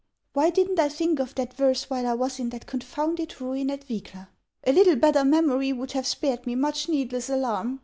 "Why 0.33 0.49
did 0.49 0.71
n't 0.71 0.79
I 0.79 0.89
think 0.89 1.19
of 1.19 1.35
that 1.35 1.53
verse 1.53 1.87
while 1.87 2.07
I 2.07 2.13
was 2.15 2.39
in 2.39 2.49
that 2.49 2.65
con 2.65 2.81
founded 2.81 3.39
ruin 3.39 3.69
at 3.69 3.83
Vygla? 3.87 4.29
A 4.65 4.71
little 4.71 4.95
better 4.95 5.23
memory 5.23 5.71
would 5.73 5.91
have 5.91 6.07
spared 6.07 6.47
me 6.47 6.55
much 6.55 6.89
needless 6.89 7.29
alarm. 7.29 7.79